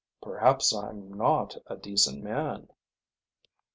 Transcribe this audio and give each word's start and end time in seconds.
"Perhaps 0.19 0.73
I'm 0.73 1.13
not 1.13 1.55
a 1.67 1.77
decent 1.77 2.23
man." 2.23 2.69